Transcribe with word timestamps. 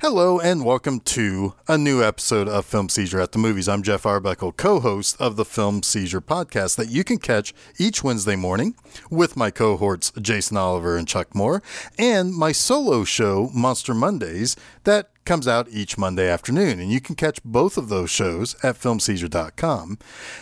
Hello 0.00 0.40
and 0.40 0.64
welcome 0.64 1.00
to 1.00 1.52
a 1.68 1.76
new 1.76 2.02
episode 2.02 2.48
of 2.48 2.64
Film 2.64 2.88
Seizure 2.88 3.20
at 3.20 3.32
the 3.32 3.38
Movies. 3.38 3.68
I'm 3.68 3.82
Jeff 3.82 4.06
Arbuckle, 4.06 4.50
co-host 4.50 5.14
of 5.20 5.36
the 5.36 5.44
Film 5.44 5.82
Seizure 5.82 6.22
podcast 6.22 6.76
that 6.76 6.88
you 6.88 7.04
can 7.04 7.18
catch 7.18 7.52
each 7.78 8.02
Wednesday 8.02 8.34
morning 8.34 8.74
with 9.10 9.36
my 9.36 9.50
cohorts 9.50 10.10
Jason 10.18 10.56
Oliver 10.56 10.96
and 10.96 11.06
Chuck 11.06 11.34
Moore, 11.34 11.62
and 11.98 12.32
my 12.32 12.50
solo 12.50 13.04
show 13.04 13.50
Monster 13.52 13.92
Mondays 13.92 14.56
that 14.84 15.09
comes 15.30 15.46
out 15.46 15.68
each 15.70 15.96
Monday 15.96 16.28
afternoon, 16.28 16.80
and 16.80 16.90
you 16.90 17.00
can 17.00 17.14
catch 17.14 17.40
both 17.44 17.78
of 17.78 17.88
those 17.88 18.10
shows 18.10 18.56
at 18.64 18.74
filmseizure.com. 18.74 19.96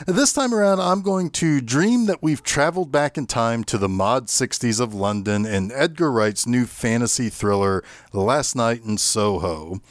This 0.06 0.32
time 0.32 0.54
around, 0.54 0.80
I'm 0.80 1.02
going 1.02 1.28
to 1.28 1.60
dream 1.60 2.06
that 2.06 2.22
we've 2.22 2.42
traveled 2.42 2.90
back 2.90 3.18
in 3.18 3.26
time 3.26 3.64
to 3.64 3.76
the 3.76 3.86
mod 3.86 4.28
60s 4.28 4.80
of 4.80 4.94
London 4.94 5.44
and 5.44 5.70
Edgar 5.72 6.10
Wright's 6.10 6.46
new 6.46 6.64
fantasy 6.64 7.28
thriller, 7.28 7.84
Last 8.14 8.56
Night 8.56 8.82
in 8.82 8.96
Soho. 8.96 9.82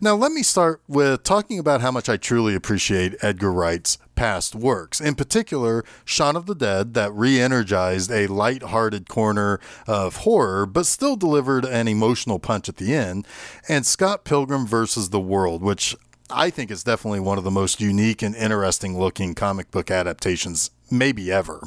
Now, 0.00 0.14
let 0.14 0.30
me 0.30 0.44
start 0.44 0.80
with 0.86 1.24
talking 1.24 1.58
about 1.58 1.80
how 1.80 1.90
much 1.90 2.08
I 2.08 2.16
truly 2.16 2.54
appreciate 2.54 3.16
Edgar 3.22 3.52
Wright's 3.52 3.98
past 4.14 4.54
works. 4.54 5.00
In 5.00 5.14
particular, 5.14 5.84
Shaun 6.04 6.36
of 6.36 6.46
the 6.46 6.54
Dead, 6.54 6.94
that 6.94 7.12
re 7.12 7.40
energized 7.40 8.10
a 8.10 8.26
light 8.26 8.64
hearted 8.64 9.08
corner 9.08 9.60
of 9.86 10.16
horror, 10.18 10.66
but 10.66 10.86
still 10.86 11.16
delivered 11.16 11.64
an 11.64 11.88
emotional 11.88 12.38
punch 12.38 12.68
at 12.68 12.76
the 12.76 12.94
end, 12.94 13.26
and 13.68 13.86
Scott 13.86 14.24
Pilgrim 14.24 14.66
versus 14.66 15.10
the 15.10 15.20
World, 15.20 15.62
which 15.62 15.96
I 16.30 16.50
think 16.50 16.70
is 16.70 16.82
definitely 16.82 17.20
one 17.20 17.38
of 17.38 17.44
the 17.44 17.50
most 17.50 17.80
unique 17.80 18.22
and 18.22 18.34
interesting 18.34 18.98
looking 18.98 19.34
comic 19.34 19.70
book 19.70 19.90
adaptations 19.90 20.70
maybe 20.90 21.30
ever. 21.30 21.62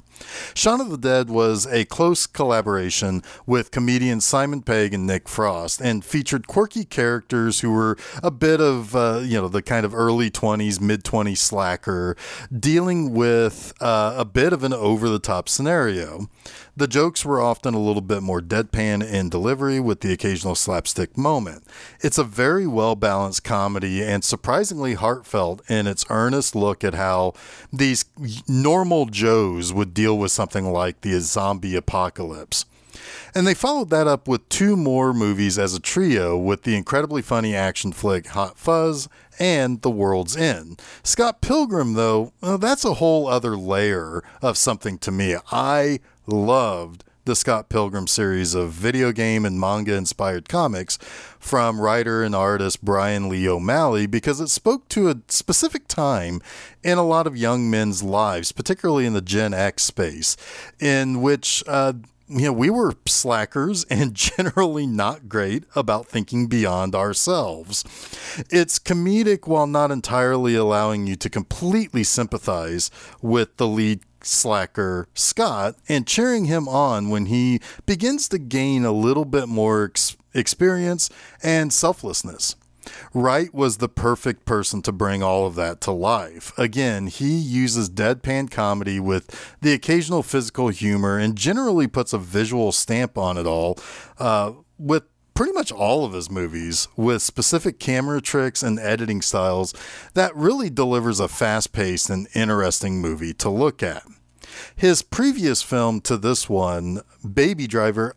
Shaun 0.54 0.82
of 0.82 0.90
the 0.90 0.98
Dead 0.98 1.30
was 1.30 1.66
a 1.68 1.86
close 1.86 2.28
collaboration 2.28 3.24
with 3.46 3.72
comedians 3.72 4.26
Simon 4.26 4.62
Pegg 4.62 4.94
and 4.94 5.08
Nick 5.08 5.28
Frost 5.28 5.82
and 5.82 6.04
featured 6.04 6.48
quirky 6.48 6.86
characters 6.86 7.62
who 7.62 7.72
were 7.72 7.98
a 8.22 8.32
bit 8.32 8.60
of, 8.62 8.96
uh, 8.96 9.22
you 9.24 9.40
know, 9.40 9.48
the 9.48 9.62
kind 9.62 9.86
of 9.86 9.96
early 9.96 10.30
20s, 10.30 10.80
mid 10.80 11.04
20s 11.04 11.38
slacker, 11.38 12.16
dealing 12.58 13.14
with 13.14 13.74
uh, 13.82 14.16
a 14.18 14.26
bit 14.26 14.54
of 14.54 14.64
an 14.64 14.74
over 14.74 15.10
the 15.10 15.20
top 15.20 15.50
scenario. 15.50 16.28
The 16.78 16.88
jokes 16.88 17.26
were 17.26 17.42
often 17.42 17.74
a 17.74 17.80
little 17.80 18.04
bit 18.04 18.22
more 18.22 18.40
deadpan 18.40 19.04
in 19.04 19.30
delivery 19.30 19.80
with 19.80 20.02
the 20.02 20.14
occasional 20.14 20.54
slapstick 20.54 21.18
moment. 21.18 21.64
It's 22.02 22.20
a 22.20 22.24
very 22.24 22.68
well 22.68 22.96
balanced 22.96 23.44
comedy 23.44 24.04
and 24.04 24.24
surprisingly 24.24 24.94
heartfelt 24.94 25.68
in 25.68 25.88
its 25.88 26.06
earnest 26.12 26.56
look 26.56 26.84
at 26.84 26.94
how 26.94 27.34
these 27.74 28.06
normal 28.48 29.07
Joes 29.12 29.74
would 29.74 29.94
deal 29.94 30.18
with 30.18 30.32
something 30.32 30.72
like 30.72 31.02
the 31.02 31.20
zombie 31.20 31.76
apocalypse. 31.76 32.66
And 33.36 33.46
they 33.46 33.54
followed 33.54 33.90
that 33.92 34.08
up 34.08 34.28
with 34.28 34.50
two 34.50 34.76
more 34.76 35.14
movies 35.14 35.60
as 35.60 35.74
a 35.74 35.80
trio 35.80 36.38
with 36.38 36.64
the 36.64 36.76
incredibly 36.76 37.22
funny 37.22 37.56
action 37.56 37.92
flick 37.92 38.28
Hot 38.28 38.58
Fuzz 38.58 39.08
and 39.40 39.82
The 39.82 39.92
World's 39.92 40.36
End. 40.36 40.82
Scott 41.04 41.42
Pilgrim, 41.42 41.94
though, 41.94 42.34
well, 42.42 42.58
that's 42.58 42.86
a 42.86 42.96
whole 42.96 43.28
other 43.28 43.56
layer 43.56 44.24
of 44.42 44.58
something 44.58 44.98
to 45.00 45.12
me. 45.12 45.36
I 45.52 46.00
loved 46.26 47.04
the 47.28 47.36
Scott 47.36 47.68
Pilgrim 47.68 48.08
series 48.08 48.56
of 48.56 48.72
video 48.72 49.12
game 49.12 49.46
and 49.46 49.60
manga 49.60 49.94
inspired 49.94 50.48
comics 50.48 50.98
from 51.38 51.82
writer 51.82 52.24
and 52.24 52.34
artist 52.34 52.84
Bryan 52.86 53.28
Lee 53.28 53.50
O'Malley 53.50 54.08
because 54.08 54.40
it 54.40 54.48
spoke 54.48 54.88
to 54.90 55.10
a 55.10 55.18
specific 55.28 55.90
time 55.90 56.42
in 56.84 56.98
a 56.98 57.06
lot 57.06 57.28
of 57.28 57.36
young 57.36 57.70
men's 57.70 58.02
lives, 58.02 58.54
particularly 58.54 59.06
in 59.06 59.12
the 59.12 59.22
Gen 59.22 59.54
X 59.54 59.84
space, 59.84 60.38
in 60.80 61.22
which 61.22 61.66
uh, 61.68 61.92
you 62.30 62.46
know, 62.46 62.54
we 62.54 62.70
were 62.70 62.94
slackers 63.06 63.84
and 63.90 64.14
generally 64.14 64.86
not 64.86 65.28
great 65.28 65.64
about 65.76 66.08
thinking 66.08 66.48
beyond 66.48 66.96
ourselves. 66.96 67.84
It's 68.50 68.80
comedic 68.80 69.48
while 69.48 69.68
not 69.68 69.92
entirely 69.92 70.56
allowing 70.56 71.08
you 71.08 71.16
to 71.18 71.30
completely 71.30 72.04
sympathize 72.04 72.90
with 73.22 73.58
the 73.58 73.68
lead 73.68 74.02
slacker 74.22 75.08
Scott 75.14 75.76
and 75.88 76.08
cheering 76.08 76.46
him 76.46 76.68
on 76.68 77.10
when 77.10 77.28
he 77.28 77.60
begins 77.86 78.28
to 78.30 78.38
gain 78.38 78.86
a 78.86 78.92
little 78.92 79.26
bit 79.26 79.48
more 79.48 79.86
ex- 79.86 80.18
experience 80.34 81.10
and 81.44 81.72
selflessness. 81.72 82.56
Wright 83.14 83.54
was 83.54 83.78
the 83.78 83.90
perfect 83.90 84.46
person 84.46 84.82
to 84.84 84.92
bring 84.92 85.22
all 85.22 85.46
of 85.46 85.56
that 85.56 85.82
to 85.82 85.92
life. 85.92 86.58
Again, 86.58 87.08
he 87.08 87.36
uses 87.38 87.90
deadpan 87.90 88.50
comedy 88.50 89.00
with 89.00 89.56
the 89.62 89.74
occasional 89.74 90.24
physical 90.24 90.70
humor 90.70 91.18
and 91.18 91.36
generally 91.36 91.88
puts 91.88 92.14
a 92.14 92.18
visual 92.18 92.72
stamp 92.72 93.18
on 93.18 93.38
it 93.38 93.46
all 93.46 93.78
uh, 94.20 94.54
with 94.78 95.04
pretty 95.38 95.54
much 95.54 95.72
all 95.72 96.04
of 96.04 96.14
his 96.14 96.32
movies 96.32 96.88
with 96.96 97.22
specific 97.22 97.80
camera 97.80 98.20
tricks 98.20 98.64
and 98.64 98.80
editing 98.80 99.22
styles 99.22 99.72
that 100.16 100.36
really 100.36 100.68
delivers 100.68 101.20
a 101.20 101.28
fast 101.28 101.72
paced 101.72 102.10
and 102.10 102.28
interesting 102.34 103.00
movie 103.00 103.36
to 103.36 103.48
look 103.48 103.84
at. 103.84 104.02
His 104.76 105.04
previous 105.04 105.62
film 105.62 106.02
to 106.02 106.18
this 106.18 106.50
one, 106.50 107.02
Baby 107.36 107.68
Driver, 107.68 108.16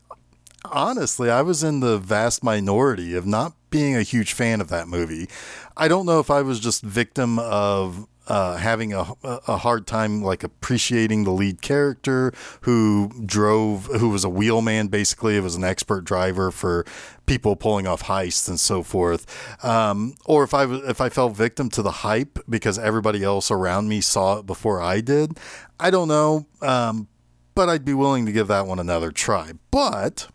honestly, 0.65 1.31
I 1.31 1.43
was 1.43 1.63
in 1.63 1.81
the 1.81 1.99
vast 1.99 2.43
minority 2.43 3.15
of 3.15 3.27
not 3.27 3.53
being 3.69 3.95
a 3.95 4.03
huge 4.03 4.33
fan 4.33 4.63
of 4.63 4.69
that 4.69 4.89
movie. 4.89 5.29
I 5.77 5.89
don't 5.89 6.07
know 6.07 6.21
if 6.21 6.31
I 6.31 6.41
was 6.41 6.59
just 6.59 6.81
victim 6.83 7.39
of 7.39 8.07
uh, 8.31 8.57
having 8.59 8.95
a, 8.95 9.13
a 9.25 9.57
hard 9.57 9.89
time 9.89 10.23
like 10.23 10.45
appreciating 10.45 11.25
the 11.25 11.33
lead 11.33 11.61
character 11.61 12.33
who 12.61 13.11
drove, 13.27 13.87
who 13.87 14.09
was 14.09 14.23
a 14.23 14.29
wheelman 14.29 14.87
basically. 14.87 15.37
It 15.37 15.43
was 15.43 15.57
an 15.57 15.65
expert 15.65 16.05
driver 16.05 16.53
for 16.53 16.87
people 17.27 17.57
pulling 17.57 17.89
off 17.89 18.05
heists 18.05 18.49
and 18.49 18.61
so 18.61 18.85
forth. 18.85 19.27
Um, 19.65 20.15
or 20.27 20.45
if 20.45 20.55
I 20.55 20.65
if 20.89 21.01
I 21.01 21.09
fell 21.09 21.31
victim 21.31 21.69
to 21.71 21.83
the 21.83 21.91
hype 21.91 22.39
because 22.49 22.79
everybody 22.79 23.25
else 23.25 23.51
around 23.51 23.89
me 23.89 24.01
saw 24.01 24.39
it 24.39 24.47
before 24.47 24.81
I 24.81 25.01
did. 25.01 25.37
I 25.81 25.91
don't 25.91 26.09
know, 26.09 26.47
um, 26.63 27.09
but 27.57 27.69
I'd 27.69 27.85
be 27.85 27.95
willing 27.95 28.27
to 28.27 28.33
give 28.33 28.47
that 28.47 28.69
one 28.69 28.79
another 28.79 29.11
try. 29.11 29.55
But 29.73 30.29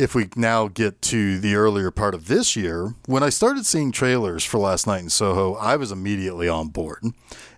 if 0.00 0.14
we 0.14 0.30
now 0.34 0.66
get 0.66 1.02
to 1.02 1.38
the 1.38 1.54
earlier 1.54 1.90
part 1.90 2.14
of 2.14 2.26
this 2.26 2.56
year, 2.56 2.94
when 3.04 3.22
I 3.22 3.28
started 3.28 3.66
seeing 3.66 3.92
trailers 3.92 4.44
for 4.44 4.56
Last 4.56 4.86
Night 4.86 5.02
in 5.02 5.10
Soho, 5.10 5.54
I 5.56 5.76
was 5.76 5.92
immediately 5.92 6.48
on 6.48 6.68
board. 6.68 7.04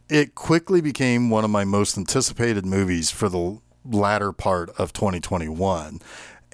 It 0.09 0.35
quickly 0.35 0.81
became 0.81 1.31
one 1.31 1.45
of 1.45 1.51
my 1.51 1.65
most 1.65 1.97
anticipated 1.97 2.67
movies 2.67 3.13
for 3.13 3.29
the 3.29 3.61
latter 3.85 4.33
part 4.33 4.71
of 4.71 4.93
2021 4.93 6.01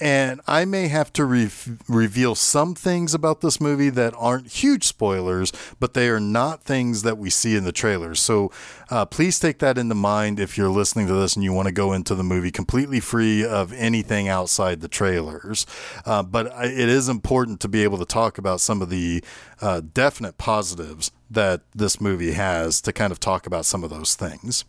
and 0.01 0.41
I 0.47 0.65
may 0.65 0.89
have 0.89 1.13
to 1.15 1.25
re- 1.25 1.51
reveal 1.89 2.35
some 2.35 2.75
things 2.75 3.15
about 3.15 3.41
this 3.41 3.61
movie 3.61 3.91
that 3.91 4.15
aren't 4.17 4.49
huge 4.49 4.85
spoilers, 4.85 5.53
but 5.81 5.95
they 5.95 6.09
are 6.09 6.21
not 6.21 6.63
things 6.63 7.03
that 7.03 7.19
we 7.19 7.31
see 7.31 7.57
in 7.57 7.65
the 7.65 7.73
trailers. 7.73 8.21
So 8.21 8.51
uh, 8.91 9.05
please 9.07 9.39
take 9.39 9.59
that 9.59 9.79
into 9.79 9.95
mind 9.95 10.41
if 10.41 10.57
you're 10.57 10.71
listening 10.71 11.07
to 11.09 11.15
this 11.15 11.37
and 11.37 11.45
you 11.45 11.53
want 11.53 11.67
to 11.67 11.73
go 11.73 11.93
into 11.93 12.15
the 12.15 12.25
movie 12.25 12.51
completely 12.51 13.01
free 13.01 13.45
of 13.45 13.73
anything 13.73 14.29
outside 14.29 14.81
the 14.81 14.89
trailers. 14.89 15.67
Uh, 16.05 16.23
but 16.23 16.47
it 16.65 16.89
is 16.89 17.09
important 17.09 17.61
to 17.61 17.69
be 17.69 17.83
able 17.85 17.99
to 17.99 18.07
talk 18.07 18.39
about 18.39 18.61
some 18.61 18.83
of 18.83 18.91
the 18.91 19.23
uh, 19.61 19.83
definite 19.93 20.39
positives 20.39 21.11
that 21.31 21.63
this 21.75 22.01
movie 22.01 22.33
has 22.33 22.81
to 22.81 22.93
kind 22.93 23.13
of 23.13 23.21
talk 23.21 23.47
about 23.47 23.67
some 23.67 23.85
of 23.85 23.91
those 23.91 24.15
things. 24.15 24.65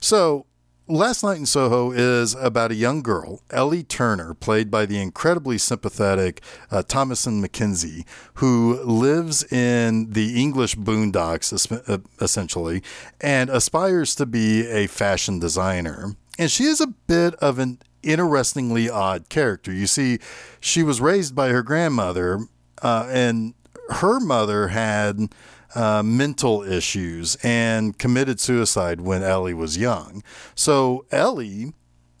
So, 0.00 0.46
Last 0.90 1.22
Night 1.22 1.36
in 1.36 1.44
Soho 1.44 1.90
is 1.90 2.34
about 2.34 2.70
a 2.70 2.74
young 2.74 3.02
girl, 3.02 3.42
Ellie 3.50 3.82
Turner, 3.82 4.32
played 4.32 4.70
by 4.70 4.86
the 4.86 4.98
incredibly 4.98 5.58
sympathetic 5.58 6.40
uh, 6.70 6.82
Thomasin 6.82 7.44
McKenzie, 7.44 8.06
who 8.36 8.82
lives 8.82 9.44
in 9.52 10.12
the 10.12 10.40
English 10.40 10.76
boondocks, 10.76 11.52
uh, 11.86 11.98
essentially, 12.22 12.82
and 13.20 13.50
aspires 13.50 14.14
to 14.14 14.24
be 14.24 14.66
a 14.66 14.86
fashion 14.86 15.38
designer. 15.38 16.16
And 16.38 16.50
she 16.50 16.64
is 16.64 16.80
a 16.80 16.86
bit 16.86 17.34
of 17.34 17.58
an 17.58 17.80
interestingly 18.02 18.88
odd 18.88 19.28
character. 19.28 19.70
You 19.70 19.86
see, 19.86 20.18
she 20.58 20.82
was 20.82 21.02
raised 21.02 21.34
by 21.34 21.50
her 21.50 21.62
grandmother, 21.62 22.46
uh, 22.80 23.06
and 23.10 23.52
her 23.90 24.20
mother 24.20 24.68
had 24.68 25.34
uh, 25.74 26.02
mental 26.02 26.62
issues 26.62 27.36
and 27.42 27.98
committed 27.98 28.40
suicide 28.40 29.00
when 29.00 29.22
Ellie 29.22 29.54
was 29.54 29.76
young. 29.76 30.22
So 30.54 31.04
Ellie, 31.10 31.72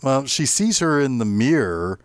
well, 0.02 0.26
she 0.26 0.46
sees 0.46 0.78
her 0.78 1.00
in 1.00 1.18
the 1.18 1.24
mirror 1.24 1.98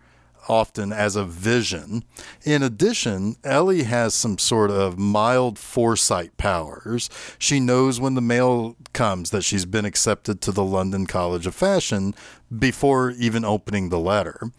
often 0.48 0.92
as 0.92 1.16
a 1.16 1.24
vision. 1.24 2.04
In 2.44 2.62
addition, 2.62 3.36
Ellie 3.44 3.84
has 3.84 4.14
some 4.14 4.38
sort 4.38 4.70
of 4.70 4.98
mild 4.98 5.58
foresight 5.58 6.36
powers. 6.36 7.08
She 7.38 7.60
knows 7.60 8.00
when 8.00 8.14
the 8.14 8.20
mail 8.20 8.76
comes 8.92 9.30
that 9.30 9.42
she's 9.42 9.64
been 9.64 9.84
accepted 9.84 10.40
to 10.42 10.52
the 10.52 10.64
London 10.64 11.06
College 11.06 11.46
of 11.46 11.54
Fashion 11.54 12.14
before 12.56 13.10
even 13.12 13.44
opening 13.44 13.88
the 13.88 13.98
letter 13.98 14.50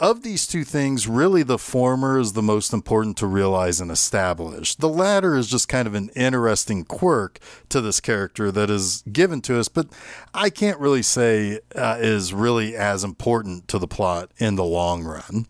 of 0.00 0.22
these 0.22 0.46
two 0.46 0.64
things, 0.64 1.08
really 1.08 1.42
the 1.42 1.58
former 1.58 2.18
is 2.18 2.32
the 2.32 2.42
most 2.42 2.72
important 2.72 3.16
to 3.18 3.26
realize 3.26 3.80
and 3.80 3.90
establish. 3.90 4.74
The 4.74 4.88
latter 4.88 5.36
is 5.36 5.48
just 5.48 5.68
kind 5.68 5.88
of 5.88 5.94
an 5.94 6.10
interesting 6.14 6.84
quirk 6.84 7.38
to 7.68 7.80
this 7.80 8.00
character 8.00 8.52
that 8.52 8.70
is 8.70 9.02
given 9.12 9.40
to 9.42 9.58
us, 9.58 9.68
but 9.68 9.88
I 10.32 10.50
can't 10.50 10.78
really 10.78 11.02
say 11.02 11.60
uh, 11.74 11.98
is 12.00 12.32
really 12.32 12.76
as 12.76 13.04
important 13.04 13.68
to 13.68 13.78
the 13.78 13.88
plot 13.88 14.30
in 14.38 14.56
the 14.56 14.64
long 14.64 15.04
run. 15.04 15.46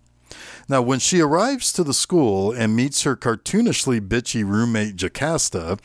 Now, 0.68 0.82
when 0.82 0.98
she 0.98 1.20
arrives 1.20 1.72
to 1.72 1.82
the 1.82 1.94
school 1.94 2.52
and 2.52 2.76
meets 2.76 3.02
her 3.04 3.16
cartoonishly 3.16 4.06
bitchy 4.06 4.44
roommate 4.44 4.96
Jocasta, 4.96 5.78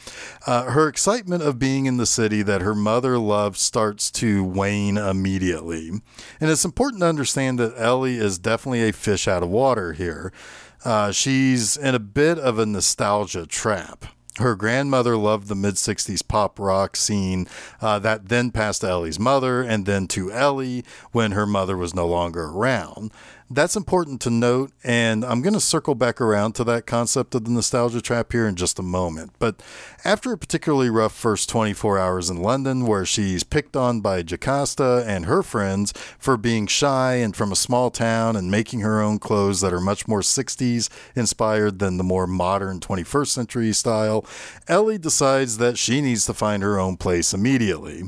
uh, 0.45 0.63
her 0.71 0.89
excitement 0.89 1.41
of 1.41 1.57
being 1.57 1.85
in 1.85 1.95
the 1.95 2.05
city 2.05 2.41
that 2.41 2.61
her 2.61 2.75
mother 2.75 3.17
loved 3.17 3.57
starts 3.57 4.11
to 4.11 4.43
wane 4.43 4.97
immediately. 4.97 5.89
And 6.41 6.49
it's 6.49 6.65
important 6.65 6.99
to 7.01 7.07
understand 7.07 7.59
that 7.59 7.77
Ellie 7.77 8.17
is 8.17 8.37
definitely 8.37 8.87
a 8.87 8.93
fish 8.93 9.25
out 9.25 9.41
of 9.41 9.49
water 9.49 9.93
here. 9.93 10.33
Uh, 10.83 11.11
she's 11.11 11.77
in 11.77 11.95
a 11.95 11.99
bit 11.99 12.37
of 12.37 12.59
a 12.59 12.65
nostalgia 12.65 13.45
trap. 13.45 14.05
Her 14.39 14.55
grandmother 14.55 15.15
loved 15.15 15.47
the 15.47 15.55
mid 15.55 15.75
60s 15.75 16.27
pop 16.27 16.57
rock 16.57 16.95
scene 16.95 17.47
uh, 17.79 17.99
that 17.99 18.29
then 18.29 18.49
passed 18.49 18.81
to 18.81 18.87
Ellie's 18.87 19.19
mother 19.19 19.61
and 19.61 19.85
then 19.85 20.07
to 20.07 20.31
Ellie 20.31 20.83
when 21.11 21.33
her 21.33 21.45
mother 21.45 21.77
was 21.77 21.93
no 21.93 22.07
longer 22.07 22.45
around 22.45 23.11
that's 23.49 23.75
important 23.75 24.21
to 24.21 24.29
note. 24.29 24.71
And 24.83 25.23
I'm 25.23 25.41
going 25.41 25.53
to 25.53 25.59
circle 25.59 25.95
back 25.95 26.19
around 26.21 26.53
to 26.53 26.63
that 26.65 26.85
concept 26.85 27.35
of 27.35 27.45
the 27.45 27.51
nostalgia 27.51 28.01
trap 28.01 28.31
here 28.31 28.47
in 28.47 28.55
just 28.55 28.79
a 28.79 28.83
moment. 28.83 29.31
But 29.39 29.61
after 30.03 30.31
a 30.31 30.37
particularly 30.37 30.89
rough 30.89 31.13
first 31.13 31.49
24 31.49 31.99
hours 31.99 32.29
in 32.29 32.41
London, 32.41 32.85
where 32.85 33.05
she's 33.05 33.43
picked 33.43 33.75
on 33.75 34.01
by 34.01 34.23
Jocasta 34.23 35.03
and 35.07 35.25
her 35.25 35.43
friends 35.43 35.93
for 36.17 36.37
being 36.37 36.67
shy 36.67 37.15
and 37.15 37.35
from 37.35 37.51
a 37.51 37.55
small 37.55 37.91
town 37.91 38.35
and 38.35 38.49
making 38.49 38.81
her 38.81 39.01
own 39.01 39.19
clothes 39.19 39.61
that 39.61 39.73
are 39.73 39.81
much 39.81 40.07
more 40.07 40.21
60s 40.21 40.89
inspired 41.15 41.79
than 41.79 41.97
the 41.97 42.03
more 42.03 42.27
modern 42.27 42.79
21st 42.79 43.27
century 43.27 43.73
style, 43.73 44.25
Ellie 44.67 44.97
decides 44.97 45.57
that 45.57 45.77
she 45.77 46.01
needs 46.01 46.25
to 46.25 46.33
find 46.33 46.63
her 46.63 46.79
own 46.79 46.97
place 46.97 47.33
immediately. 47.33 48.03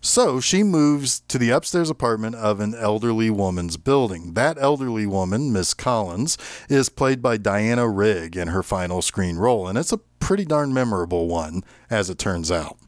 So 0.00 0.40
she 0.40 0.62
moves 0.62 1.20
to 1.28 1.38
the 1.38 1.50
upstairs 1.50 1.90
apartment 1.90 2.36
of 2.36 2.60
an 2.60 2.74
elderly 2.74 3.30
woman's 3.30 3.76
building. 3.76 4.34
That 4.34 4.56
elderly 4.60 5.06
woman, 5.06 5.52
Miss 5.52 5.74
Collins, 5.74 6.38
is 6.68 6.88
played 6.88 7.20
by 7.20 7.36
Diana 7.36 7.88
Rigg 7.88 8.36
in 8.36 8.48
her 8.48 8.62
final 8.62 9.02
screen 9.02 9.36
role, 9.36 9.66
and 9.66 9.76
it's 9.76 9.92
a 9.92 9.98
pretty 9.98 10.44
darn 10.44 10.72
memorable 10.72 11.26
one, 11.26 11.64
as 11.90 12.10
it 12.10 12.18
turns 12.18 12.50
out. 12.50 12.78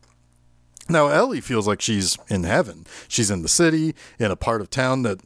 Now, 0.89 1.09
Ellie 1.09 1.41
feels 1.41 1.69
like 1.69 1.81
she's 1.81 2.19
in 2.29 2.43
heaven. 2.45 2.85
She's 3.07 3.31
in 3.31 3.43
the 3.43 3.49
city, 3.49 3.95
in 4.19 4.31
a 4.31 4.37
part 4.37 4.61
of 4.61 4.71
town 4.71 5.03
that 5.03 5.21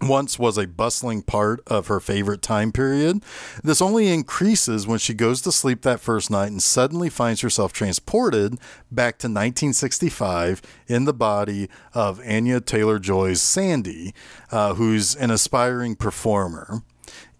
once 0.00 0.38
was 0.38 0.56
a 0.56 0.66
bustling 0.66 1.22
part 1.22 1.60
of 1.66 1.88
her 1.88 2.00
favorite 2.00 2.42
time 2.42 2.72
period. 2.72 3.22
This 3.62 3.82
only 3.82 4.08
increases 4.08 4.86
when 4.86 4.98
she 4.98 5.14
goes 5.14 5.42
to 5.42 5.52
sleep 5.52 5.82
that 5.82 6.00
first 6.00 6.30
night 6.30 6.50
and 6.50 6.62
suddenly 6.62 7.10
finds 7.10 7.40
herself 7.40 7.72
transported 7.72 8.54
back 8.90 9.18
to 9.18 9.26
1965 9.26 10.62
in 10.86 11.04
the 11.04 11.12
body 11.12 11.68
of 11.94 12.20
Anya 12.26 12.60
Taylor 12.60 12.98
Joy's 12.98 13.42
Sandy, 13.42 14.14
uh, 14.50 14.74
who's 14.74 15.14
an 15.14 15.30
aspiring 15.30 15.96
performer. 15.96 16.82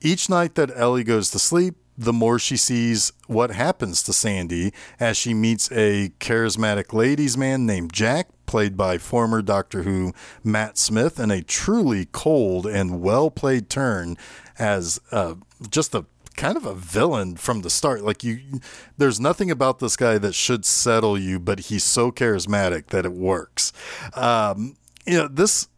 Each 0.00 0.28
night 0.28 0.54
that 0.54 0.76
Ellie 0.76 1.04
goes 1.04 1.30
to 1.30 1.38
sleep, 1.38 1.76
the 1.96 2.12
more 2.12 2.38
she 2.38 2.56
sees 2.56 3.12
what 3.26 3.50
happens 3.50 4.04
to 4.04 4.12
Sandy 4.12 4.72
as 5.00 5.16
she 5.16 5.34
meets 5.34 5.70
a 5.72 6.10
charismatic 6.20 6.92
ladies' 6.92 7.36
man 7.36 7.66
named 7.66 7.92
Jack, 7.92 8.28
played 8.48 8.76
by 8.76 8.98
former 8.98 9.42
Doctor 9.42 9.84
Who 9.84 10.12
Matt 10.42 10.76
Smith, 10.76 11.20
in 11.20 11.30
a 11.30 11.42
truly 11.42 12.06
cold 12.06 12.66
and 12.66 13.00
well 13.00 13.30
played 13.30 13.70
turn 13.70 14.16
as 14.58 14.98
uh, 15.12 15.34
just 15.70 15.94
a 15.94 16.06
kind 16.34 16.56
of 16.56 16.64
a 16.64 16.74
villain 16.74 17.36
from 17.36 17.60
the 17.60 17.70
start. 17.70 18.02
Like 18.02 18.24
you, 18.24 18.60
there's 18.96 19.20
nothing 19.20 19.50
about 19.50 19.78
this 19.78 19.96
guy 19.96 20.18
that 20.18 20.34
should 20.34 20.64
settle 20.64 21.18
you, 21.18 21.38
but 21.38 21.60
he's 21.60 21.84
so 21.84 22.10
charismatic 22.10 22.86
that 22.86 23.04
it 23.04 23.12
works. 23.12 23.72
Um, 24.14 24.76
you 25.06 25.18
know 25.18 25.28
this, 25.28 25.68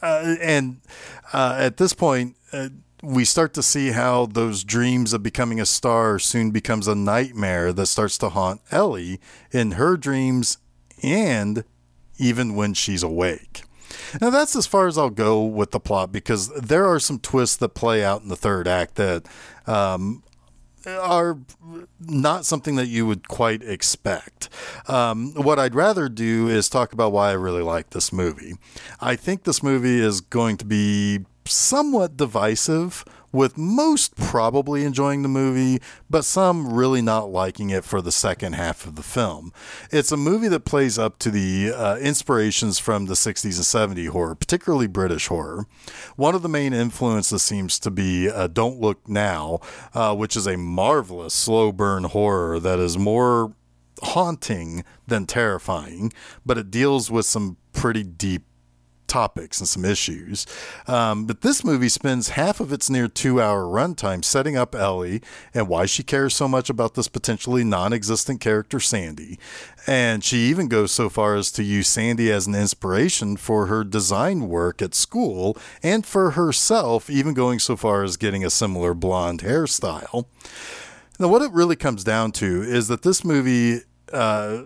uh, 0.00 0.36
and 0.40 0.80
uh, 1.34 1.56
at 1.58 1.76
this 1.76 1.92
point. 1.92 2.36
Uh, 2.52 2.70
we 3.02 3.24
start 3.24 3.54
to 3.54 3.62
see 3.62 3.92
how 3.92 4.26
those 4.26 4.62
dreams 4.62 5.14
of 5.14 5.22
becoming 5.22 5.58
a 5.58 5.64
star 5.64 6.18
soon 6.18 6.50
becomes 6.50 6.86
a 6.86 6.94
nightmare 6.94 7.72
that 7.72 7.86
starts 7.86 8.18
to 8.18 8.28
haunt 8.28 8.60
Ellie 8.70 9.18
in 9.50 9.70
her 9.72 9.96
dreams 9.96 10.58
and 11.02 11.64
even 12.20 12.54
when 12.54 12.74
she's 12.74 13.02
awake. 13.02 13.62
Now, 14.20 14.30
that's 14.30 14.54
as 14.54 14.66
far 14.66 14.86
as 14.86 14.96
I'll 14.96 15.10
go 15.10 15.42
with 15.44 15.72
the 15.72 15.80
plot 15.80 16.12
because 16.12 16.48
there 16.54 16.86
are 16.86 17.00
some 17.00 17.18
twists 17.18 17.56
that 17.56 17.70
play 17.70 18.04
out 18.04 18.22
in 18.22 18.28
the 18.28 18.36
third 18.36 18.68
act 18.68 18.96
that 18.96 19.26
um, 19.66 20.22
are 20.86 21.38
not 22.00 22.44
something 22.44 22.76
that 22.76 22.86
you 22.86 23.06
would 23.06 23.28
quite 23.28 23.62
expect. 23.62 24.48
Um, 24.86 25.32
what 25.34 25.58
I'd 25.58 25.74
rather 25.74 26.08
do 26.08 26.48
is 26.48 26.68
talk 26.68 26.92
about 26.92 27.12
why 27.12 27.30
I 27.30 27.34
really 27.34 27.62
like 27.62 27.90
this 27.90 28.12
movie. 28.12 28.54
I 29.00 29.16
think 29.16 29.44
this 29.44 29.62
movie 29.62 30.00
is 30.00 30.20
going 30.20 30.56
to 30.58 30.64
be 30.64 31.20
somewhat 31.46 32.16
divisive, 32.16 33.04
with 33.32 33.56
most 33.56 34.16
probably 34.16 34.84
enjoying 34.84 35.22
the 35.22 35.28
movie, 35.28 35.80
but 36.08 36.24
some 36.24 36.72
really 36.72 37.02
not 37.02 37.30
liking 37.30 37.70
it 37.70 37.84
for 37.84 38.00
the 38.00 38.12
second 38.12 38.54
half 38.54 38.84
of 38.86 38.96
the 38.96 39.02
film. 39.02 39.52
It's 39.90 40.12
a 40.12 40.16
movie 40.16 40.48
that 40.48 40.64
plays 40.64 40.98
up 40.98 41.18
to 41.20 41.30
the 41.30 41.72
uh, 41.74 41.96
inspirations 41.98 42.78
from 42.78 43.06
the 43.06 43.14
60s 43.14 43.44
and 43.44 43.98
70s 43.98 44.08
horror, 44.08 44.34
particularly 44.34 44.86
British 44.86 45.28
horror. 45.28 45.66
One 46.16 46.34
of 46.34 46.42
the 46.42 46.48
main 46.48 46.72
influences 46.72 47.42
seems 47.42 47.78
to 47.80 47.90
be 47.90 48.28
uh, 48.28 48.48
Don't 48.48 48.80
Look 48.80 49.08
Now, 49.08 49.60
uh, 49.94 50.14
which 50.14 50.36
is 50.36 50.46
a 50.46 50.56
marvelous 50.56 51.34
slow 51.34 51.72
burn 51.72 52.04
horror 52.04 52.58
that 52.60 52.78
is 52.78 52.98
more 52.98 53.54
haunting 54.02 54.84
than 55.06 55.26
terrifying, 55.26 56.12
but 56.44 56.58
it 56.58 56.70
deals 56.70 57.10
with 57.10 57.26
some 57.26 57.56
pretty 57.72 58.02
deep 58.02 58.42
topics 59.10 59.58
and 59.58 59.68
some 59.68 59.84
issues. 59.84 60.46
Um, 60.86 61.26
but 61.26 61.42
this 61.42 61.64
movie 61.64 61.88
spends 61.88 62.30
half 62.30 62.60
of 62.60 62.72
its 62.72 62.88
near 62.88 63.08
two 63.08 63.40
hour 63.42 63.64
runtime 63.64 64.24
setting 64.24 64.56
up 64.56 64.74
Ellie 64.74 65.20
and 65.52 65.68
why 65.68 65.86
she 65.86 66.02
cares 66.02 66.34
so 66.34 66.46
much 66.46 66.70
about 66.70 66.94
this 66.94 67.08
potentially 67.08 67.64
non 67.64 67.92
existent 67.92 68.40
character, 68.40 68.78
Sandy. 68.78 69.38
And 69.86 70.22
she 70.22 70.38
even 70.38 70.68
goes 70.68 70.92
so 70.92 71.08
far 71.08 71.34
as 71.34 71.50
to 71.52 71.62
use 71.64 71.88
Sandy 71.88 72.30
as 72.30 72.46
an 72.46 72.54
inspiration 72.54 73.36
for 73.36 73.66
her 73.66 73.82
design 73.82 74.48
work 74.48 74.80
at 74.80 74.94
school 74.94 75.56
and 75.82 76.06
for 76.06 76.32
herself, 76.32 77.10
even 77.10 77.34
going 77.34 77.58
so 77.58 77.76
far 77.76 78.04
as 78.04 78.16
getting 78.16 78.44
a 78.44 78.50
similar 78.50 78.94
blonde 78.94 79.40
hairstyle. 79.40 80.26
Now, 81.18 81.28
what 81.28 81.42
it 81.42 81.52
really 81.52 81.76
comes 81.76 82.04
down 82.04 82.32
to 82.32 82.62
is 82.62 82.88
that 82.88 83.02
this 83.02 83.24
movie 83.24 83.80
uh, 84.12 84.62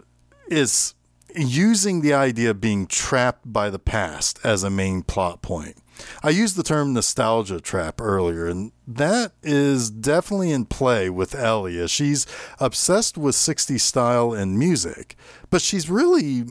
is 0.48 0.94
using 1.34 2.00
the 2.00 2.14
idea 2.14 2.50
of 2.50 2.60
being 2.60 2.86
trapped 2.86 3.52
by 3.52 3.70
the 3.70 3.78
past 3.78 4.38
as 4.44 4.62
a 4.62 4.70
main 4.70 5.02
plot 5.02 5.42
point. 5.42 5.76
I 6.22 6.30
used 6.30 6.56
the 6.56 6.62
term 6.62 6.92
nostalgia 6.92 7.60
trap 7.60 8.00
earlier, 8.00 8.46
and 8.46 8.72
that 8.86 9.32
is 9.42 9.90
definitely 9.90 10.50
in 10.50 10.64
play 10.66 11.08
with 11.08 11.34
Ellie 11.34 11.78
as 11.78 11.90
she's 11.90 12.26
obsessed 12.58 13.16
with 13.16 13.34
60s 13.34 13.80
style 13.80 14.32
and 14.32 14.58
music, 14.58 15.16
but 15.50 15.62
she's 15.62 15.88
really 15.88 16.44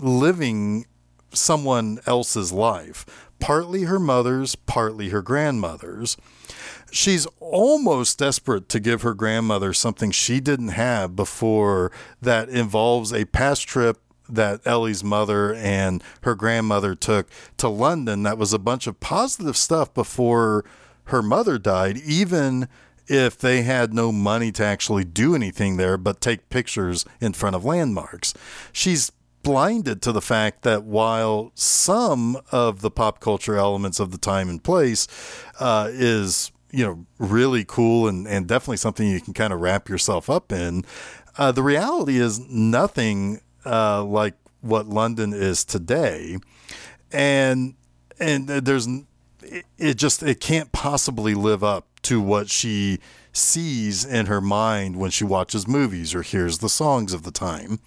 living 0.00 0.86
someone 1.32 1.98
else's 2.06 2.52
life, 2.52 3.06
partly 3.38 3.84
her 3.84 3.98
mother's, 3.98 4.54
partly 4.54 5.10
her 5.10 5.22
grandmother's. 5.22 6.16
She's 6.90 7.26
almost 7.38 8.18
desperate 8.18 8.68
to 8.70 8.80
give 8.80 9.02
her 9.02 9.14
grandmother 9.14 9.72
something 9.72 10.10
she 10.10 10.40
didn't 10.40 10.68
have 10.68 11.14
before 11.14 11.92
that 12.20 12.48
involves 12.48 13.12
a 13.12 13.24
past 13.26 13.68
trip 13.68 13.98
that 14.34 14.60
Ellie's 14.64 15.04
mother 15.04 15.54
and 15.54 16.02
her 16.22 16.34
grandmother 16.34 16.94
took 16.94 17.28
to 17.58 17.68
London 17.68 18.22
that 18.22 18.38
was 18.38 18.52
a 18.52 18.58
bunch 18.58 18.86
of 18.86 19.00
positive 19.00 19.56
stuff 19.56 19.92
before 19.94 20.64
her 21.04 21.22
mother 21.22 21.58
died, 21.58 21.98
even 21.98 22.68
if 23.06 23.36
they 23.36 23.62
had 23.62 23.92
no 23.92 24.12
money 24.12 24.52
to 24.52 24.64
actually 24.64 25.04
do 25.04 25.34
anything 25.34 25.76
there 25.76 25.96
but 25.96 26.20
take 26.20 26.48
pictures 26.48 27.04
in 27.20 27.32
front 27.32 27.56
of 27.56 27.64
landmarks. 27.64 28.32
She's 28.72 29.10
blinded 29.42 30.02
to 30.02 30.12
the 30.12 30.20
fact 30.20 30.62
that 30.62 30.84
while 30.84 31.50
some 31.54 32.38
of 32.52 32.82
the 32.82 32.90
pop 32.90 33.20
culture 33.20 33.56
elements 33.56 33.98
of 33.98 34.10
the 34.12 34.18
time 34.18 34.48
and 34.48 34.62
place 34.62 35.08
uh, 35.58 35.88
is 35.90 36.52
you 36.72 36.84
know 36.84 37.04
really 37.18 37.64
cool 37.64 38.06
and, 38.06 38.28
and 38.28 38.46
definitely 38.46 38.76
something 38.76 39.08
you 39.08 39.20
can 39.20 39.34
kind 39.34 39.52
of 39.52 39.60
wrap 39.60 39.88
yourself 39.88 40.30
up 40.30 40.52
in 40.52 40.84
uh, 41.38 41.50
the 41.50 41.62
reality 41.62 42.18
is 42.18 42.38
nothing 42.48 43.40
uh, 43.64 44.04
like 44.04 44.34
what 44.60 44.86
London 44.86 45.32
is 45.32 45.64
today, 45.64 46.38
and 47.12 47.74
and 48.18 48.48
there's 48.48 48.88
it, 49.78 49.96
just 49.96 50.22
it 50.22 50.40
can't 50.40 50.72
possibly 50.72 51.34
live 51.34 51.64
up 51.64 51.86
to 52.02 52.20
what 52.20 52.48
she 52.48 52.98
sees 53.32 54.04
in 54.04 54.26
her 54.26 54.40
mind 54.40 54.96
when 54.96 55.10
she 55.10 55.24
watches 55.24 55.68
movies 55.68 56.14
or 56.14 56.22
hears 56.22 56.58
the 56.58 56.68
songs 56.68 57.12
of 57.12 57.22
the 57.22 57.30
time. 57.30 57.78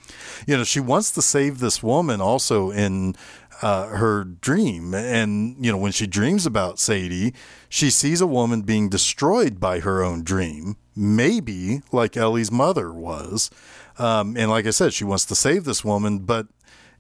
You 0.48 0.58
know, 0.58 0.64
she 0.64 0.80
wants 0.80 1.12
to 1.12 1.22
save 1.22 1.60
this 1.60 1.84
woman 1.84 2.22
also 2.22 2.72
in 2.72 3.16
uh, 3.62 3.88
her 3.88 4.24
dream. 4.24 4.94
And, 4.94 5.64
you 5.64 5.72
know, 5.72 5.78
when 5.78 5.92
she 5.92 6.08
dreams 6.08 6.46
about 6.46 6.80
Sadie, 6.80 7.34
she 7.70 7.90
sees 7.90 8.22
a 8.22 8.28
woman 8.28 8.62
being 8.62 8.90
destroyed 8.90 9.60
by 9.60 9.80
her 9.80 10.04
own 10.04 10.24
dream, 10.24 10.78
maybe 10.96 11.82
like 11.92 12.16
Ellie's 12.16 12.52
mother 12.52 12.92
was. 12.94 13.50
Um, 13.98 14.36
and 14.38 14.50
like 14.50 14.66
I 14.66 14.72
said, 14.72 14.94
she 14.94 15.04
wants 15.04 15.26
to 15.26 15.36
save 15.36 15.66
this 15.66 15.84
woman, 15.86 16.20
but 16.20 16.48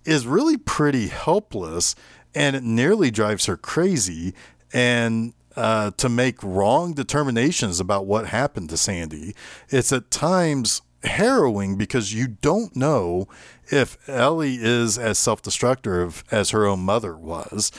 is 0.06 0.28
really 0.28 0.58
pretty 0.58 1.08
helpless 1.08 1.96
and 2.36 2.56
it 2.56 2.64
nearly 2.64 3.12
drives 3.12 3.46
her 3.46 3.56
crazy. 3.56 4.34
And 4.74 5.34
uh, 5.56 5.92
to 5.98 6.10
make 6.10 6.42
wrong 6.44 6.94
determinations 6.94 7.80
about 7.80 8.06
what 8.06 8.28
happened 8.28 8.70
to 8.70 8.78
Sandy. 8.78 9.36
It's 9.70 9.92
at 9.92 10.10
times 10.10 10.82
harrowing 11.04 11.78
because 11.78 12.14
you 12.14 12.28
don't 12.28 12.76
know 12.76 13.28
if 13.70 13.98
Ellie 14.10 14.58
is 14.60 14.98
as 14.98 15.20
self 15.20 15.42
destructive 15.42 16.24
as 16.32 16.52
her 16.52 16.66
own 16.66 16.80
mother 16.80 17.16
was. 17.16 17.72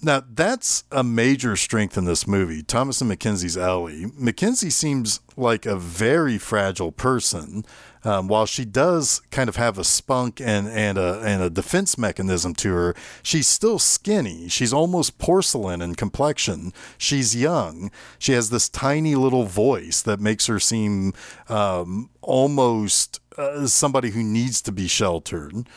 Now, 0.00 0.22
that's 0.32 0.84
a 0.92 1.02
major 1.02 1.56
strength 1.56 1.98
in 1.98 2.04
this 2.04 2.24
movie. 2.24 2.62
Thomasin 2.62 3.12
McKenzie's 3.12 3.56
Ellie. 3.56 4.04
McKenzie 4.04 4.70
seems 4.70 5.18
like 5.36 5.66
a 5.66 5.74
very 5.74 6.38
fragile 6.38 6.92
person. 6.92 7.64
Um, 8.04 8.28
while 8.28 8.46
she 8.46 8.64
does 8.64 9.20
kind 9.30 9.48
of 9.48 9.56
have 9.56 9.78
a 9.78 9.84
spunk 9.84 10.40
and, 10.40 10.68
and, 10.68 10.98
a, 10.98 11.20
and 11.24 11.42
a 11.42 11.50
defense 11.50 11.98
mechanism 11.98 12.54
to 12.54 12.72
her, 12.72 12.94
she's 13.22 13.46
still 13.48 13.78
skinny. 13.78 14.48
She's 14.48 14.72
almost 14.72 15.18
porcelain 15.18 15.82
in 15.82 15.94
complexion. 15.94 16.72
She's 16.96 17.34
young. 17.34 17.90
She 18.18 18.32
has 18.32 18.50
this 18.50 18.68
tiny 18.68 19.14
little 19.14 19.44
voice 19.44 20.02
that 20.02 20.20
makes 20.20 20.46
her 20.46 20.60
seem 20.60 21.12
um, 21.48 22.10
almost 22.22 23.20
uh, 23.36 23.66
somebody 23.66 24.10
who 24.10 24.22
needs 24.22 24.62
to 24.62 24.72
be 24.72 24.88
sheltered. 24.88 25.68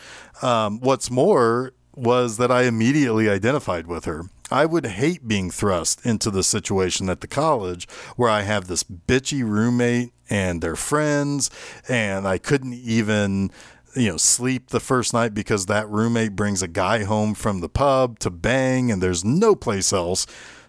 Um, 0.42 0.80
what's 0.80 1.12
more, 1.12 1.74
was 1.96 2.38
that 2.38 2.52
I 2.52 2.64
immediately 2.64 3.30
identified 3.30 3.88
with 3.88 4.06
her. 4.06 4.24
I 4.52 4.66
would 4.66 4.86
hate 4.86 5.28
being 5.28 5.50
thrust 5.50 6.06
into 6.06 6.30
the 6.30 6.44
situation 6.44 7.10
at 7.10 7.22
the 7.22 7.28
college 7.28 7.88
where 8.16 8.30
I 8.30 8.42
have 8.42 8.68
this 8.68 8.84
bitchy 8.84 9.44
roommate 9.44 10.12
and 10.30 10.62
their 10.62 10.76
friends, 10.76 11.50
and 11.88 12.28
I 12.28 12.38
couldn't 12.38 12.74
even 12.74 13.52
you 13.96 14.10
know 14.10 14.18
sleep 14.18 14.70
the 14.70 14.80
first 14.80 15.14
night 15.14 15.34
because 15.34 15.66
that 15.66 15.90
roommate 15.90 16.36
brings 16.36 16.62
a 16.62 16.68
guy 16.68 17.04
home 17.04 17.34
from 17.34 17.60
the 17.60 17.70
pub 17.70 18.20
to 18.20 18.30
bang 18.30 18.90
and 18.90 19.04
there's 19.04 19.26
no 19.26 19.54
place 19.54 19.92
else 19.92 20.26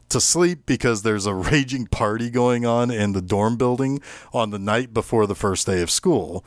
to 0.08 0.20
sleep 0.20 0.66
because 0.66 1.02
there's 1.02 1.26
a 1.26 1.34
raging 1.52 1.86
party 1.86 2.30
going 2.30 2.66
on 2.66 2.90
in 2.90 3.12
the 3.12 3.22
dorm 3.22 3.56
building 3.56 4.00
on 4.32 4.50
the 4.50 4.58
night 4.58 4.92
before 4.92 5.26
the 5.26 5.34
first 5.34 5.66
day 5.66 5.82
of 5.82 5.90
school. 5.90 6.44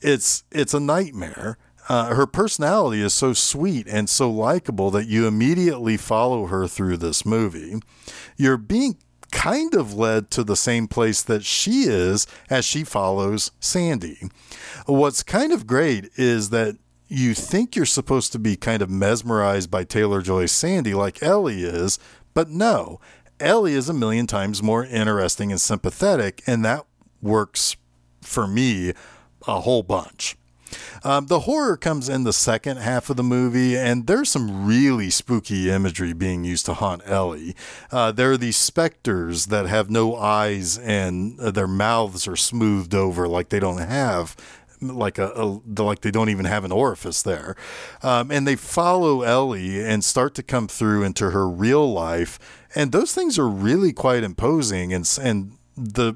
It's 0.00 0.44
it's 0.52 0.74
a 0.74 0.80
nightmare 0.80 1.58
uh, 1.88 2.14
her 2.14 2.26
personality 2.26 3.00
is 3.00 3.14
so 3.14 3.32
sweet 3.32 3.86
and 3.86 4.08
so 4.08 4.30
likable 4.30 4.90
that 4.90 5.06
you 5.06 5.26
immediately 5.26 5.96
follow 5.96 6.46
her 6.46 6.66
through 6.66 6.96
this 6.96 7.24
movie. 7.24 7.80
You're 8.36 8.56
being 8.56 8.96
kind 9.32 9.74
of 9.74 9.94
led 9.94 10.30
to 10.30 10.44
the 10.44 10.56
same 10.56 10.88
place 10.88 11.22
that 11.22 11.44
she 11.44 11.82
is 11.82 12.26
as 12.48 12.64
she 12.64 12.84
follows 12.84 13.50
Sandy. 13.60 14.18
What's 14.86 15.22
kind 15.22 15.52
of 15.52 15.66
great 15.66 16.10
is 16.16 16.50
that 16.50 16.76
you 17.08 17.34
think 17.34 17.76
you're 17.76 17.86
supposed 17.86 18.32
to 18.32 18.38
be 18.38 18.56
kind 18.56 18.82
of 18.82 18.90
mesmerized 18.90 19.70
by 19.70 19.84
Taylor 19.84 20.22
Joy's 20.22 20.52
Sandy 20.52 20.94
like 20.94 21.22
Ellie 21.22 21.62
is, 21.62 21.98
but 22.34 22.50
no, 22.50 23.00
Ellie 23.38 23.74
is 23.74 23.88
a 23.88 23.94
million 23.94 24.26
times 24.26 24.62
more 24.62 24.84
interesting 24.84 25.52
and 25.52 25.60
sympathetic, 25.60 26.42
and 26.46 26.64
that 26.64 26.84
works 27.22 27.76
for 28.22 28.46
me 28.46 28.92
a 29.46 29.60
whole 29.60 29.82
bunch. 29.82 30.36
Um, 31.04 31.26
the 31.26 31.40
horror 31.40 31.76
comes 31.76 32.08
in 32.08 32.24
the 32.24 32.32
second 32.32 32.78
half 32.78 33.10
of 33.10 33.16
the 33.16 33.22
movie, 33.22 33.76
and 33.76 34.06
there's 34.06 34.30
some 34.30 34.66
really 34.66 35.10
spooky 35.10 35.70
imagery 35.70 36.12
being 36.12 36.44
used 36.44 36.66
to 36.66 36.74
haunt 36.74 37.02
Ellie. 37.04 37.54
Uh, 37.90 38.12
there 38.12 38.32
are 38.32 38.36
these 38.36 38.56
specters 38.56 39.46
that 39.46 39.66
have 39.66 39.90
no 39.90 40.16
eyes 40.16 40.78
and 40.78 41.38
uh, 41.40 41.50
their 41.50 41.68
mouths 41.68 42.26
are 42.26 42.36
smoothed 42.36 42.94
over 42.94 43.28
like 43.28 43.48
they 43.48 43.60
don't 43.60 43.78
have 43.78 44.36
like 44.80 45.18
a, 45.18 45.32
a, 45.34 45.60
like 45.82 46.00
they 46.00 46.10
don't 46.10 46.28
even 46.28 46.44
have 46.44 46.64
an 46.64 46.72
orifice 46.72 47.22
there, 47.22 47.56
um, 48.02 48.30
and 48.30 48.46
they 48.46 48.56
follow 48.56 49.22
Ellie 49.22 49.82
and 49.82 50.04
start 50.04 50.34
to 50.34 50.42
come 50.42 50.68
through 50.68 51.02
into 51.02 51.30
her 51.30 51.48
real 51.48 51.90
life, 51.92 52.38
and 52.74 52.92
those 52.92 53.14
things 53.14 53.38
are 53.38 53.48
really 53.48 53.92
quite 53.92 54.22
imposing, 54.22 54.92
and 54.92 55.18
and 55.22 55.56
the 55.76 56.14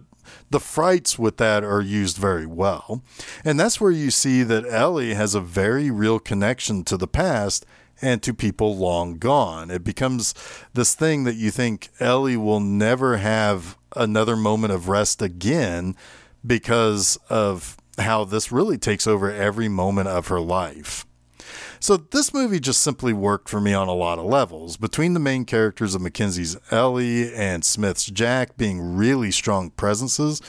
the 0.50 0.60
frights 0.60 1.18
with 1.18 1.36
that 1.38 1.64
are 1.64 1.80
used 1.80 2.16
very 2.16 2.46
well. 2.46 3.02
And 3.44 3.58
that's 3.58 3.80
where 3.80 3.90
you 3.90 4.10
see 4.10 4.42
that 4.42 4.66
Ellie 4.66 5.14
has 5.14 5.34
a 5.34 5.40
very 5.40 5.90
real 5.90 6.18
connection 6.18 6.84
to 6.84 6.96
the 6.96 7.08
past 7.08 7.64
and 8.02 8.22
to 8.22 8.32
people 8.34 8.76
long 8.76 9.18
gone. 9.18 9.70
It 9.70 9.84
becomes 9.84 10.34
this 10.74 10.94
thing 10.94 11.24
that 11.24 11.36
you 11.36 11.50
think 11.50 11.88
Ellie 12.00 12.36
will 12.36 12.60
never 12.60 13.18
have 13.18 13.76
another 13.94 14.36
moment 14.36 14.72
of 14.72 14.88
rest 14.88 15.20
again 15.20 15.96
because 16.46 17.18
of 17.28 17.76
how 17.98 18.24
this 18.24 18.50
really 18.50 18.78
takes 18.78 19.06
over 19.06 19.30
every 19.30 19.68
moment 19.68 20.08
of 20.08 20.28
her 20.28 20.40
life. 20.40 21.06
So 21.82 21.96
this 21.96 22.34
movie 22.34 22.60
just 22.60 22.82
simply 22.82 23.14
worked 23.14 23.48
for 23.48 23.58
me 23.58 23.72
on 23.72 23.88
a 23.88 23.94
lot 23.94 24.18
of 24.18 24.26
levels. 24.26 24.76
Between 24.76 25.14
the 25.14 25.20
main 25.20 25.46
characters 25.46 25.94
of 25.94 26.02
McKenzie's 26.02 26.58
Ellie 26.70 27.34
and 27.34 27.64
Smith's 27.64 28.04
Jack 28.04 28.58
being 28.58 28.96
really 28.96 29.30
strong 29.30 29.70
presences 29.70 30.42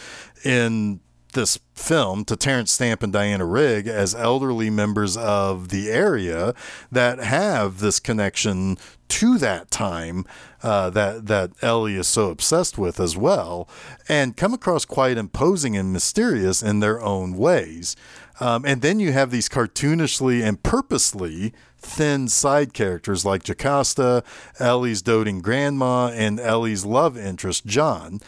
in 0.43 0.99
this 1.31 1.57
film 1.73 2.25
to 2.25 2.35
Terence 2.35 2.73
Stamp 2.73 3.01
and 3.01 3.13
Diana 3.13 3.45
Rigg 3.45 3.87
as 3.87 4.13
elderly 4.13 4.69
members 4.69 5.15
of 5.15 5.69
the 5.69 5.89
area 5.89 6.53
that 6.91 7.19
have 7.19 7.79
this 7.79 8.01
connection 8.01 8.77
to 9.11 9.37
that 9.37 9.69
time 9.69 10.25
uh, 10.63 10.89
that 10.89 11.27
that 11.27 11.51
Ellie 11.61 11.95
is 11.95 12.07
so 12.07 12.29
obsessed 12.29 12.77
with 12.77 12.97
as 12.97 13.17
well, 13.17 13.67
and 14.07 14.37
come 14.37 14.53
across 14.53 14.85
quite 14.85 15.17
imposing 15.17 15.75
and 15.75 15.91
mysterious 15.91 16.63
in 16.63 16.79
their 16.79 17.01
own 17.01 17.35
ways. 17.37 17.95
Um, 18.39 18.63
and 18.65 18.81
then 18.81 18.99
you 18.99 19.11
have 19.11 19.29
these 19.29 19.49
cartoonishly 19.49 20.41
and 20.41 20.63
purposely 20.63 21.53
thin 21.77 22.29
side 22.29 22.73
characters 22.73 23.25
like 23.25 23.43
Jocasta, 23.43 24.23
Ellie's 24.59 25.01
doting 25.01 25.41
grandma, 25.41 26.07
and 26.07 26.39
Ellie's 26.39 26.85
love 26.85 27.17
interest, 27.17 27.65
John. 27.65 28.21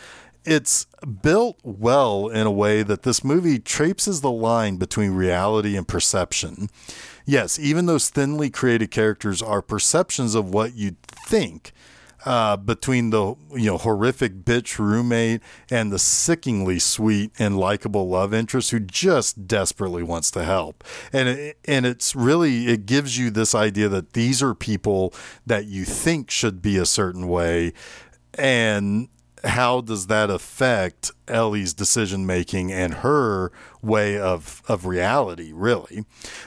It's 0.46 0.86
built 1.22 1.58
well 1.64 2.28
in 2.28 2.46
a 2.46 2.52
way 2.52 2.84
that 2.84 3.04
this 3.04 3.24
movie 3.24 3.58
traipses 3.58 4.20
the 4.20 4.32
line 4.32 4.76
between 4.76 5.12
reality 5.12 5.78
and 5.78 5.88
perception. 5.88 6.70
Yes, 7.26 7.58
even 7.58 7.86
those 7.86 8.10
thinly 8.10 8.50
created 8.50 8.92
characters 8.92 9.42
are 9.42 9.62
perceptions 9.62 10.36
of 10.36 10.54
what 10.54 10.76
you'd 10.76 11.02
think, 11.04 11.72
uh, 12.26 12.56
between 12.58 13.10
the 13.10 13.36
you 13.52 13.66
know 13.66 13.78
horrific 13.78 14.44
bitch 14.46 14.80
roommate 14.80 15.42
and 15.70 15.92
the 15.92 16.00
sickeningly 16.00 16.80
sweet 16.80 17.32
and 17.38 17.58
likable 17.58 18.08
love 18.08 18.34
interest 18.34 18.72
who 18.72 18.80
just 18.80 19.48
desperately 19.48 20.04
wants 20.04 20.32
to 20.32 20.44
help. 20.44 20.84
And 21.12 21.28
it, 21.30 21.58
and 21.66 21.86
it's 21.86 22.16
really 22.16 22.68
it 22.68 22.86
gives 22.86 23.18
you 23.18 23.30
this 23.30 23.54
idea 23.54 23.90
that 23.90 24.14
these 24.14 24.42
are 24.42 24.56
people 24.56 25.14
that 25.46 25.66
you 25.66 25.86
think 25.86 26.32
should 26.32 26.62
be 26.62 26.78
a 26.78 26.86
certain 26.86 27.28
way, 27.28 27.74
and 28.36 29.10
how 29.44 29.82
does 29.82 30.08
that 30.08 30.30
affect 30.30 31.12
Ellie's 31.28 31.74
decision 31.74 32.26
making 32.26 32.72
and 32.72 32.96
her 32.96 33.52
way 33.82 34.18
of 34.18 34.62
of 34.68 34.86
reality 34.86 35.52
really 35.54 36.06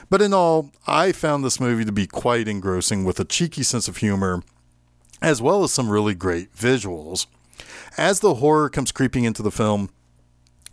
but 0.09 0.21
in 0.21 0.33
all 0.33 0.71
I 0.87 1.11
found 1.11 1.43
this 1.43 1.59
movie 1.59 1.85
to 1.85 1.91
be 1.91 2.07
quite 2.07 2.47
engrossing 2.47 3.05
with 3.05 3.19
a 3.19 3.25
cheeky 3.25 3.63
sense 3.63 3.87
of 3.87 3.97
humor 3.97 4.41
as 5.21 5.41
well 5.41 5.63
as 5.63 5.71
some 5.71 5.89
really 5.89 6.15
great 6.15 6.53
visuals. 6.55 7.25
As 7.97 8.19
the 8.19 8.35
horror 8.35 8.69
comes 8.69 8.91
creeping 8.91 9.23
into 9.23 9.41
the 9.41 9.51
film, 9.51 9.89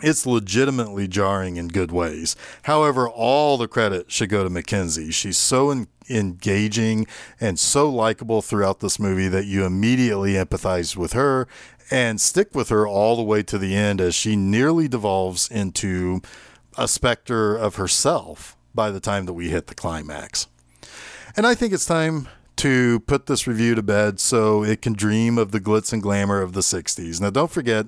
it's 0.02 0.26
legitimately 0.26 1.08
jarring 1.08 1.56
in 1.56 1.68
good 1.68 1.90
ways. 1.90 2.36
However, 2.64 3.08
all 3.08 3.56
the 3.56 3.68
credit 3.68 4.10
should 4.10 4.28
go 4.28 4.44
to 4.44 4.50
McKenzie. 4.50 5.14
She's 5.14 5.38
so 5.38 5.70
en- 5.70 5.86
engaging 6.10 7.06
and 7.40 7.58
so 7.58 7.88
likable 7.88 8.42
throughout 8.42 8.80
this 8.80 8.98
movie 8.98 9.28
that 9.28 9.46
you 9.46 9.64
immediately 9.64 10.32
empathize 10.34 10.96
with 10.96 11.14
her 11.14 11.48
and 11.90 12.20
stick 12.20 12.54
with 12.54 12.68
her 12.68 12.86
all 12.86 13.16
the 13.16 13.22
way 13.22 13.42
to 13.42 13.58
the 13.58 13.74
end 13.74 14.00
as 14.00 14.14
she 14.14 14.36
nearly 14.36 14.88
devolves 14.88 15.50
into 15.50 16.20
a 16.76 16.88
specter 16.88 17.56
of 17.56 17.76
herself 17.76 18.56
by 18.74 18.90
the 18.90 19.00
time 19.00 19.26
that 19.26 19.34
we 19.34 19.50
hit 19.50 19.66
the 19.66 19.74
climax. 19.74 20.48
And 21.36 21.46
I 21.46 21.54
think 21.54 21.72
it's 21.72 21.86
time 21.86 22.28
to 22.56 23.00
put 23.00 23.26
this 23.26 23.46
review 23.46 23.74
to 23.74 23.82
bed 23.82 24.20
so 24.20 24.64
it 24.64 24.82
can 24.82 24.92
dream 24.92 25.38
of 25.38 25.52
the 25.52 25.60
glitz 25.60 25.92
and 25.92 26.02
glamour 26.02 26.40
of 26.40 26.52
the 26.52 26.60
60s. 26.60 27.20
Now, 27.20 27.30
don't 27.30 27.50
forget 27.50 27.86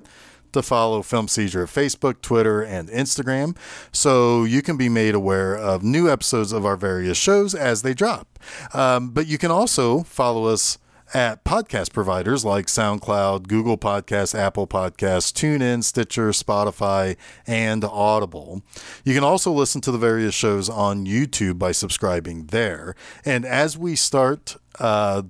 to 0.53 0.61
follow 0.61 1.01
Film 1.01 1.27
Seizure 1.27 1.63
at 1.63 1.69
Facebook, 1.69 2.21
Twitter, 2.21 2.61
and 2.61 2.89
Instagram 2.89 3.55
so 3.91 4.43
you 4.43 4.61
can 4.61 4.77
be 4.77 4.89
made 4.89 5.15
aware 5.15 5.55
of 5.55 5.83
new 5.83 6.09
episodes 6.09 6.51
of 6.51 6.65
our 6.65 6.75
various 6.75 7.17
shows 7.17 7.53
as 7.53 7.81
they 7.81 7.93
drop. 7.93 8.39
Um, 8.73 9.09
but 9.09 9.27
you 9.27 9.37
can 9.37 9.51
also 9.51 10.03
follow 10.03 10.45
us 10.45 10.77
at 11.13 11.43
podcast 11.43 11.93
providers 11.93 12.43
like 12.43 12.67
SoundCloud, 12.67 13.47
Google 13.47 13.77
Podcasts, 13.77 14.37
Apple 14.37 14.67
Podcasts, 14.67 15.31
TuneIn, 15.31 15.83
Stitcher, 15.83 16.29
Spotify, 16.29 17.17
and 17.45 17.83
Audible. 17.83 18.61
You 19.03 19.13
can 19.13 19.23
also 19.23 19.51
listen 19.51 19.81
to 19.81 19.91
the 19.91 19.97
various 19.97 20.35
shows 20.35 20.69
on 20.69 21.05
YouTube 21.05 21.57
by 21.57 21.71
subscribing 21.71 22.47
there. 22.47 22.95
And 23.25 23.45
as 23.45 23.77
we 23.77 23.95
start 23.95 24.57
uh, 24.79 25.23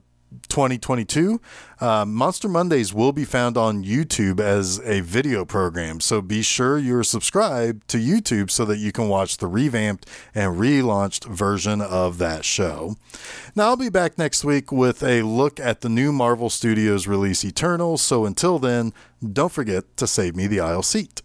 2022, 0.49 1.39
uh, 1.79 2.05
Monster 2.05 2.47
Mondays 2.47 2.93
will 2.93 3.11
be 3.11 3.25
found 3.25 3.57
on 3.57 3.83
YouTube 3.83 4.39
as 4.39 4.79
a 4.83 5.01
video 5.01 5.45
program. 5.45 5.99
So 5.99 6.21
be 6.21 6.41
sure 6.41 6.77
you're 6.77 7.03
subscribed 7.03 7.87
to 7.89 7.97
YouTube 7.97 8.49
so 8.49 8.65
that 8.65 8.77
you 8.77 8.91
can 8.91 9.07
watch 9.07 9.37
the 9.37 9.47
revamped 9.47 10.07
and 10.33 10.57
relaunched 10.57 11.25
version 11.25 11.81
of 11.81 12.17
that 12.17 12.45
show. 12.45 12.95
Now, 13.55 13.67
I'll 13.67 13.77
be 13.77 13.89
back 13.89 14.17
next 14.17 14.43
week 14.43 14.71
with 14.71 15.03
a 15.03 15.21
look 15.21 15.59
at 15.59 15.81
the 15.81 15.89
new 15.89 16.11
Marvel 16.11 16.49
Studios 16.49 17.07
release 17.07 17.43
Eternals. 17.43 18.01
So 18.01 18.25
until 18.25 18.59
then, 18.59 18.93
don't 19.21 19.51
forget 19.51 19.97
to 19.97 20.07
save 20.07 20.35
me 20.35 20.47
the 20.47 20.59
aisle 20.59 20.83
seat. 20.83 21.21